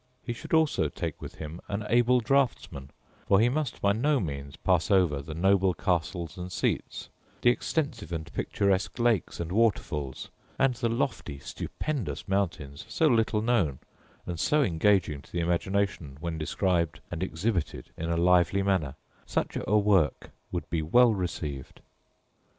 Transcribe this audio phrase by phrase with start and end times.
[0.23, 2.89] He should also take with him an able draughtsman:
[3.27, 7.09] for he must by no means pass over the noble castles and seats,
[7.43, 13.43] the extensive and picturesque lakes and water falls, and the lofty stupendous mountains, so little
[13.43, 13.77] known,
[14.25, 18.95] and so engaging to the imagination when described and exhibited in a lively manner:
[19.27, 21.79] such a work would be well received.